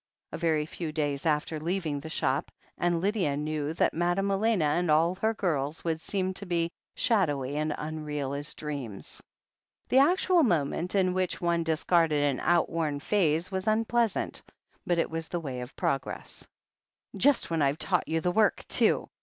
A 0.31 0.37
very 0.39 0.65
few 0.65 0.91
days 0.91 1.27
after 1.27 1.59
leaving 1.59 1.99
the 1.99 2.09
shop, 2.09 2.49
and 2.75 2.99
Lydia 2.99 3.37
knew 3.37 3.71
that 3.75 3.93
Madame 3.93 4.31
Elena 4.31 4.65
and 4.65 4.89
all 4.89 5.13
her 5.13 5.35
girls 5.35 5.83
would 5.83 6.01
seem 6.01 6.33
to 6.33 6.45
be 6.47 6.71
shadowy 6.95 7.55
and 7.55 7.75
unreal 7.77 8.33
as 8.33 8.55
dreams. 8.55 9.21
The 9.89 9.99
actual 9.99 10.41
moment 10.41 10.95
in 10.95 11.13
which 11.13 11.39
one 11.39 11.61
discarded 11.61 12.23
an 12.23 12.39
out 12.39 12.67
worn 12.67 12.99
phase 12.99 13.51
was 13.51 13.67
unpleasant, 13.67 14.41
but 14.87 14.97
it 14.97 15.11
was 15.11 15.27
the 15.27 15.39
way 15.39 15.61
of 15.61 15.75
progress. 15.75 16.47
THE 17.13 17.19
HEEL 17.21 17.29
OF 17.29 17.35
ACHILLES 17.35 17.43
253 17.43 17.45
"Just 17.45 17.51
when 17.51 17.61
I've 17.61 17.77
taught 17.77 18.07
you 18.07 18.21
the 18.21 18.31
work, 18.35 18.67
too!'' 18.67 19.07